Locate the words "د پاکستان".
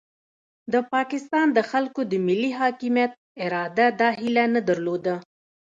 0.73-1.47